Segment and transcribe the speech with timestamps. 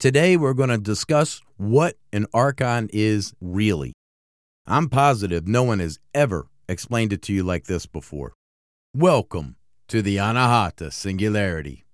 [0.00, 3.92] Today, we're going to discuss what an archon is really.
[4.66, 8.32] I'm positive no one has ever explained it to you like this before.
[8.96, 9.56] Welcome
[9.88, 11.84] to the Anahata Singularity.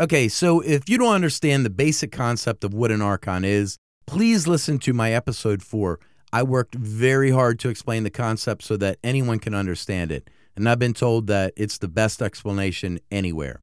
[0.00, 4.48] Okay, so if you don't understand the basic concept of what an archon is, please
[4.48, 6.00] listen to my episode 4.
[6.32, 10.66] I worked very hard to explain the concept so that anyone can understand it, and
[10.66, 13.60] I've been told that it's the best explanation anywhere.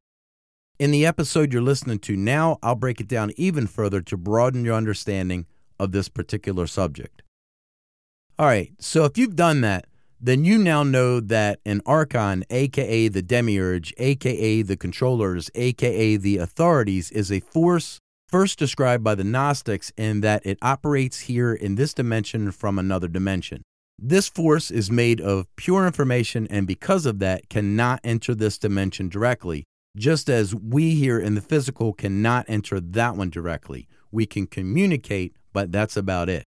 [0.78, 4.64] In the episode you're listening to now, I'll break it down even further to broaden
[4.64, 5.44] your understanding
[5.80, 7.22] of this particular subject.
[8.38, 9.86] All right, so if you've done that,
[10.20, 16.38] then you now know that an archon, aka the demiurge, aka the controllers, aka the
[16.38, 21.76] authorities, is a force first described by the Gnostics in that it operates here in
[21.76, 23.62] this dimension from another dimension.
[23.98, 29.08] This force is made of pure information and because of that cannot enter this dimension
[29.08, 29.64] directly,
[29.96, 33.88] just as we here in the physical cannot enter that one directly.
[34.12, 36.44] We can communicate, but that's about it.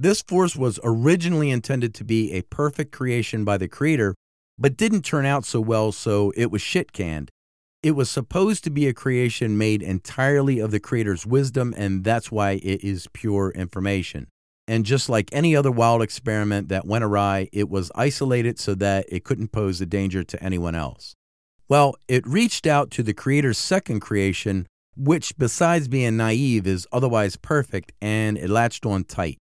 [0.00, 4.14] This force was originally intended to be a perfect creation by the creator,
[4.56, 7.30] but didn't turn out so well, so it was shit canned.
[7.82, 12.30] It was supposed to be a creation made entirely of the creator's wisdom, and that's
[12.30, 14.28] why it is pure information.
[14.68, 19.04] And just like any other wild experiment that went awry, it was isolated so that
[19.08, 21.14] it couldn't pose a danger to anyone else.
[21.68, 27.34] Well, it reached out to the creator's second creation, which, besides being naive, is otherwise
[27.34, 29.38] perfect, and it latched on tight.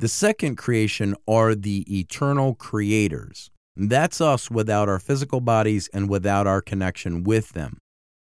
[0.00, 3.50] The second creation are the eternal creators.
[3.76, 7.76] That's us without our physical bodies and without our connection with them.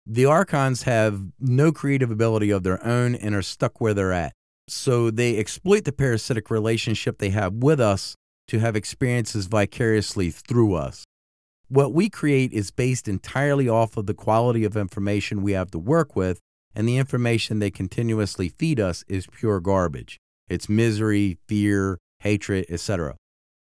[0.06, 4.34] The archons have no creative ability of their own and are stuck where they're at.
[4.68, 8.16] So they exploit the parasitic relationship they have with us
[8.50, 11.06] to have experiences vicariously through us.
[11.70, 15.80] What we create is based entirely off of the quality of information we have to
[15.80, 16.42] work with,
[16.76, 20.20] and the information they continuously feed us is pure garbage.
[20.54, 23.16] It's misery, fear, hatred, etc.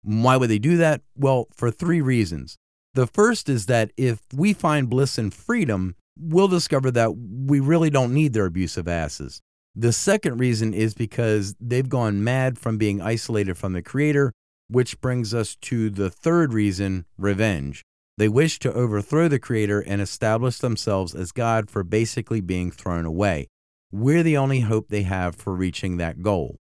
[0.02, 1.00] Why would they do that?
[1.16, 2.56] Well, for three reasons.
[2.94, 7.90] The first is that if we find bliss and freedom, we'll discover that we really
[7.90, 9.40] don't need their abusive asses.
[9.74, 14.32] The second reason is because they've gone mad from being isolated from the Creator,
[14.68, 17.82] which brings us to the third reason revenge.
[18.16, 23.04] They wish to overthrow the Creator and establish themselves as God for basically being thrown
[23.04, 23.48] away.
[23.90, 26.56] We're the only hope they have for reaching that goal.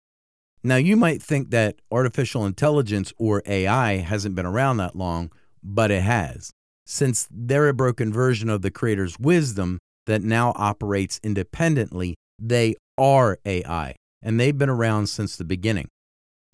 [0.64, 5.90] Now, you might think that artificial intelligence or AI hasn't been around that long, but
[5.90, 6.52] it has.
[6.86, 13.38] Since they're a broken version of the creator's wisdom that now operates independently, they are
[13.44, 15.88] AI, and they've been around since the beginning.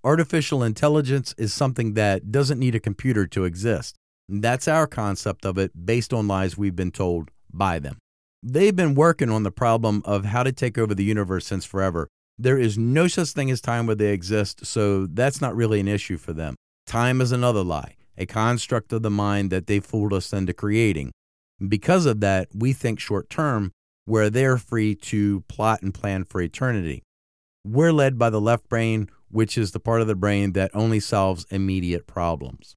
[0.05, 3.97] Artificial intelligence is something that doesn't need a computer to exist.
[4.29, 7.99] That's our concept of it based on lies we've been told by them.
[8.43, 12.09] They've been working on the problem of how to take over the universe since forever.
[12.39, 15.89] There is no such thing as time where they exist, so that's not really an
[15.89, 16.55] issue for them.
[16.87, 21.11] Time is another lie, a construct of the mind that they fooled us into creating.
[21.67, 23.73] Because of that, we think short term,
[24.05, 27.03] where they're free to plot and plan for eternity.
[27.67, 31.01] We're led by the left brain, which is the part of the brain that only
[31.01, 32.77] solves immediate problems.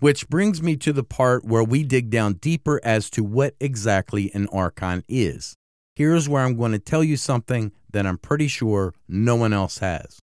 [0.00, 4.30] Which brings me to the part where we dig down deeper as to what exactly
[4.34, 5.56] an archon is.
[5.94, 9.78] Here's where I'm going to tell you something that I'm pretty sure no one else
[9.78, 10.18] has.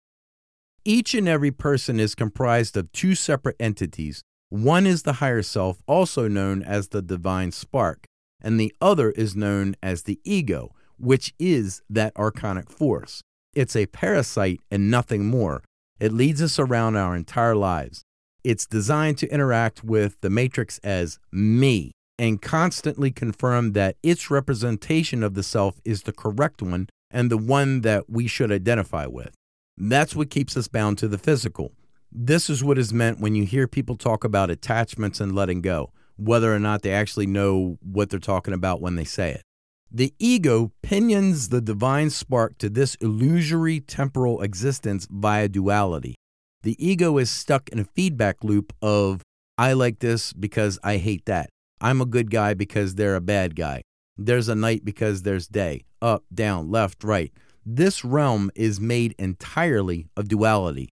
[0.85, 4.23] Each and every person is comprised of two separate entities.
[4.49, 8.07] One is the higher self, also known as the divine spark,
[8.41, 13.23] and the other is known as the ego, which is that archonic force.
[13.55, 15.63] It's a parasite and nothing more.
[16.01, 18.05] It leads us around our entire lives.
[18.43, 25.23] It's designed to interact with the matrix as me and constantly confirm that its representation
[25.23, 29.35] of the self is the correct one and the one that we should identify with.
[29.77, 31.73] That's what keeps us bound to the physical.
[32.11, 35.93] This is what is meant when you hear people talk about attachments and letting go,
[36.17, 39.43] whether or not they actually know what they're talking about when they say it.
[39.91, 46.15] The ego pinions the divine spark to this illusory temporal existence via duality.
[46.63, 49.23] The ego is stuck in a feedback loop of,
[49.57, 51.49] I like this because I hate that.
[51.81, 53.83] I'm a good guy because they're a bad guy.
[54.17, 55.85] There's a night because there's day.
[56.03, 57.33] Up, down, left, right.
[57.65, 60.89] This realm is made entirely of duality.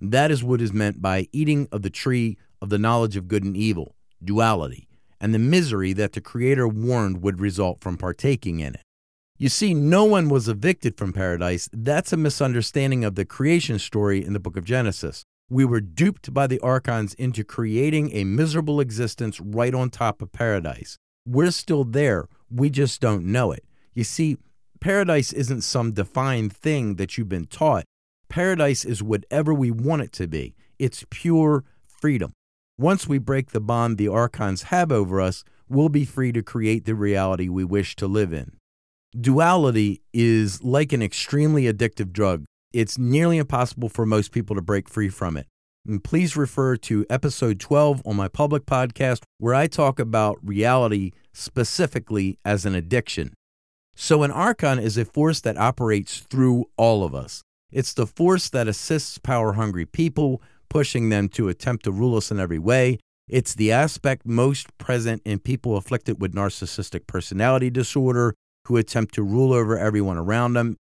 [0.00, 3.44] That is what is meant by eating of the tree of the knowledge of good
[3.44, 4.88] and evil, duality.
[5.20, 8.82] and the misery that the Creator warned would result from partaking in it.
[9.38, 11.66] You see, no one was evicted from paradise.
[11.72, 15.24] That's a misunderstanding of the creation story in the book of Genesis.
[15.50, 20.32] We were duped by the archons into creating a miserable existence right on top of
[20.32, 20.96] paradise.
[21.26, 23.64] We're still there, we just don't know it.
[23.92, 24.38] You see,
[24.80, 27.84] paradise isn't some defined thing that you've been taught.
[28.28, 32.32] Paradise is whatever we want it to be, it's pure freedom.
[32.78, 36.84] Once we break the bond the archons have over us, we'll be free to create
[36.84, 38.56] the reality we wish to live in.
[39.18, 42.44] Duality is like an extremely addictive drug.
[42.74, 45.46] It's nearly impossible for most people to break free from it.
[45.86, 51.12] And please refer to episode 12 on my public podcast, where I talk about reality
[51.32, 53.32] specifically as an addiction.
[53.94, 57.42] So, an archon is a force that operates through all of us.
[57.70, 62.32] It's the force that assists power hungry people, pushing them to attempt to rule us
[62.32, 62.98] in every way.
[63.28, 68.34] It's the aspect most present in people afflicted with narcissistic personality disorder,
[68.66, 70.76] who attempt to rule over everyone around them.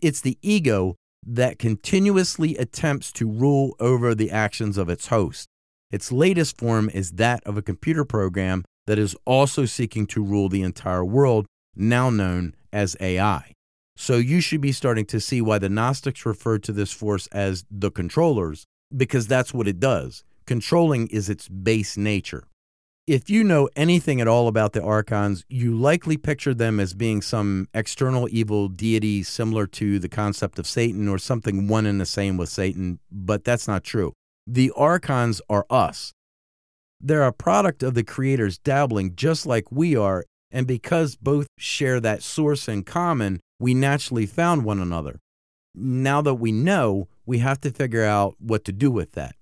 [0.00, 0.96] It's the ego
[1.26, 5.48] that continuously attempts to rule over the actions of its host.
[5.90, 10.48] Its latest form is that of a computer program that is also seeking to rule
[10.48, 13.52] the entire world, now known as AI.
[13.96, 17.64] So you should be starting to see why the Gnostics referred to this force as
[17.70, 18.64] the controllers,
[18.96, 20.22] because that's what it does.
[20.46, 22.44] Controlling is its base nature.
[23.06, 27.22] If you know anything at all about the archons, you likely picture them as being
[27.22, 32.06] some external evil deity similar to the concept of Satan or something one and the
[32.06, 34.12] same with Satan, but that's not true.
[34.44, 36.14] The archons are us.
[37.00, 42.00] They're a product of the Creator's dabbling just like we are, and because both share
[42.00, 45.20] that source in common, we naturally found one another.
[45.76, 49.36] Now that we know, we have to figure out what to do with that.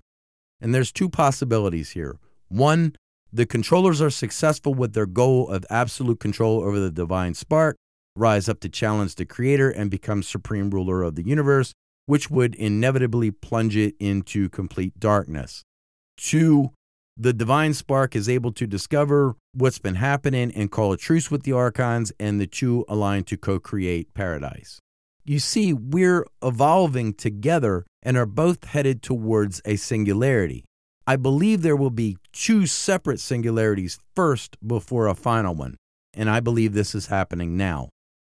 [0.60, 2.18] And there's two possibilities here.
[2.48, 2.94] One,
[3.34, 7.76] the controllers are successful with their goal of absolute control over the divine spark,
[8.14, 11.72] rise up to challenge the creator, and become supreme ruler of the universe,
[12.06, 15.64] which would inevitably plunge it into complete darkness.
[16.16, 16.70] Two,
[17.16, 21.42] the divine spark is able to discover what's been happening and call a truce with
[21.42, 24.78] the archons, and the two align to co create paradise.
[25.24, 30.64] You see, we're evolving together and are both headed towards a singularity.
[31.06, 35.76] I believe there will be two separate singularities first before a final one,
[36.14, 37.90] and I believe this is happening now.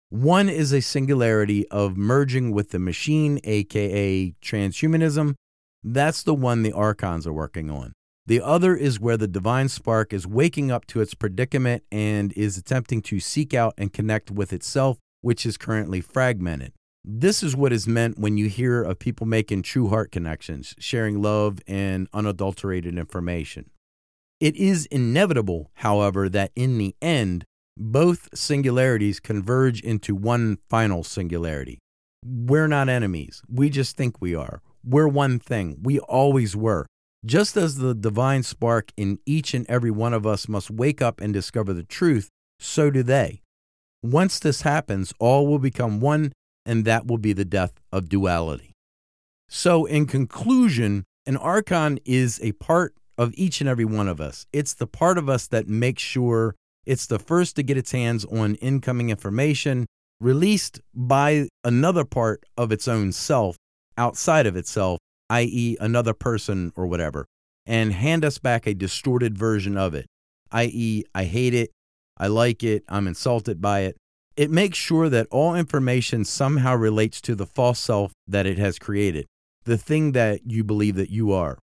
[0.09, 5.35] One is a singularity of merging with the machine, aka transhumanism.
[5.83, 7.93] That's the one the archons are working on.
[8.25, 12.57] The other is where the divine spark is waking up to its predicament and is
[12.57, 16.73] attempting to seek out and connect with itself, which is currently fragmented.
[17.07, 21.21] This is what is meant when you hear of people making true heart connections, sharing
[21.21, 23.69] love and unadulterated information.
[24.39, 27.45] It is inevitable, however, that in the end,
[27.77, 31.77] both singularities converge into one final singularity.
[32.25, 33.43] We're not enemies.
[33.47, 34.63] We just think we are.
[34.83, 35.77] We're one thing.
[35.83, 36.87] We always were.
[37.23, 41.21] Just as the divine spark in each and every one of us must wake up
[41.21, 42.29] and discover the truth,
[42.59, 43.43] so do they.
[44.01, 46.31] Once this happens, all will become one
[46.65, 48.73] and that will be the death of duality.
[49.47, 54.45] So, in conclusion, an archon is a part of each and every one of us.
[54.51, 58.25] It's the part of us that makes sure it's the first to get its hands
[58.25, 59.85] on incoming information
[60.19, 63.55] released by another part of its own self
[63.97, 67.25] outside of itself, i.e., another person or whatever,
[67.65, 70.05] and hand us back a distorted version of it,
[70.51, 71.71] i.e., I hate it,
[72.17, 73.97] I like it, I'm insulted by it,
[74.37, 78.77] it makes sure that all information somehow relates to the false self that it has
[78.79, 79.25] created,
[79.63, 81.57] the thing that you believe that you are.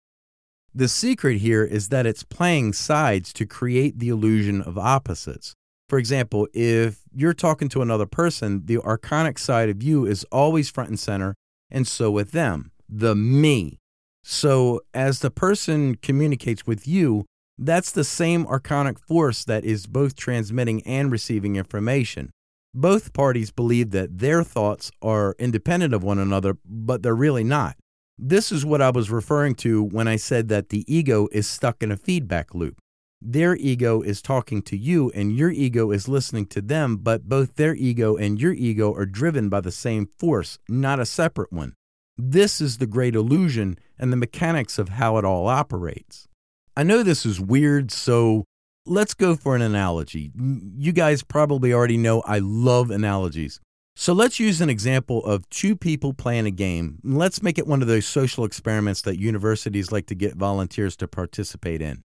[0.72, 5.54] The secret here is that it's playing sides to create the illusion of opposites.
[5.88, 10.70] For example, if you're talking to another person, the archonic side of you is always
[10.70, 11.34] front and center,
[11.70, 13.78] and so with them, the me.
[14.22, 17.24] So as the person communicates with you,
[17.58, 22.30] that's the same archonic force that is both transmitting and receiving information.
[22.72, 27.76] Both parties believe that their thoughts are independent of one another, but they're really not.
[28.16, 31.82] This is what I was referring to when I said that the ego is stuck
[31.82, 32.78] in a feedback loop.
[33.20, 37.56] Their ego is talking to you, and your ego is listening to them, but both
[37.56, 41.74] their ego and your ego are driven by the same force, not a separate one.
[42.16, 46.28] This is the great illusion and the mechanics of how it all operates.
[46.76, 48.44] I know this is weird, so
[48.86, 50.32] Let's go for an analogy.
[50.34, 53.60] You guys probably already know I love analogies.
[53.94, 56.98] So let's use an example of two people playing a game.
[57.04, 61.08] Let's make it one of those social experiments that universities like to get volunteers to
[61.08, 62.02] participate in.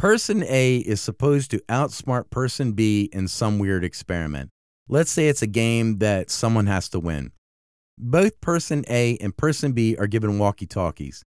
[0.00, 4.50] Person A is supposed to outsmart person B in some weird experiment.
[4.88, 7.30] Let's say it's a game that someone has to win.
[7.96, 11.22] Both person A and person B are given walkie talkies.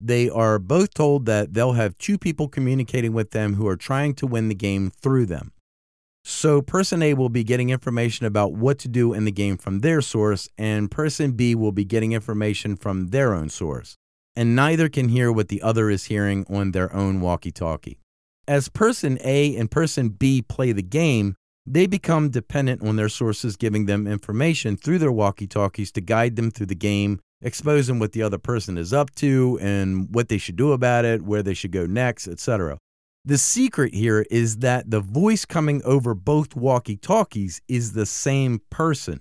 [0.00, 4.14] They are both told that they'll have two people communicating with them who are trying
[4.14, 5.52] to win the game through them.
[6.28, 9.78] So, person A will be getting information about what to do in the game from
[9.78, 13.96] their source, and person B will be getting information from their own source.
[14.34, 18.00] And neither can hear what the other is hearing on their own walkie talkie.
[18.48, 23.56] As person A and person B play the game, they become dependent on their sources
[23.56, 28.12] giving them information through their walkie talkies to guide them through the game, exposing what
[28.12, 31.54] the other person is up to and what they should do about it, where they
[31.54, 32.78] should go next, etc.
[33.24, 38.60] The secret here is that the voice coming over both walkie talkies is the same
[38.70, 39.20] person.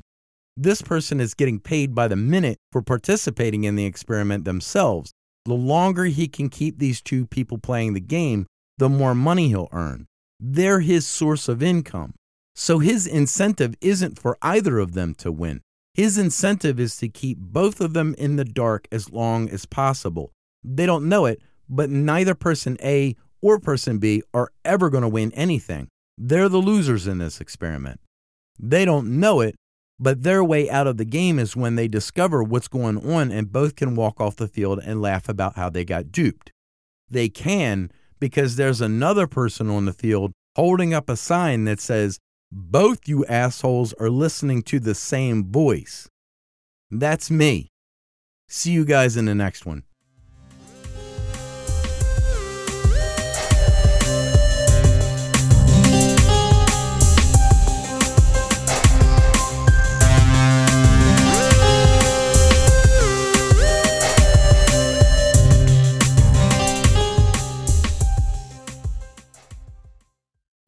[0.55, 5.11] This person is getting paid by the minute for participating in the experiment themselves.
[5.45, 8.45] The longer he can keep these two people playing the game,
[8.77, 10.05] the more money he'll earn.
[10.39, 12.13] They're his source of income.
[12.55, 15.61] So his incentive isn't for either of them to win.
[15.95, 20.33] His incentive is to keep both of them in the dark as long as possible.
[20.61, 25.07] They don't know it, but neither person A or person B are ever going to
[25.07, 25.87] win anything.
[26.17, 28.01] They're the losers in this experiment.
[28.59, 29.55] They don't know it,
[29.97, 33.53] but their way out of the game is when they discover what's going on and
[33.53, 36.51] both can walk off the field and laugh about how they got duped.
[37.09, 42.19] They can because there's another person on the field holding up a sign that says,
[42.57, 46.07] Both you assholes are listening to the same voice.
[46.89, 47.67] That's me.
[48.47, 49.83] See you guys in the next one.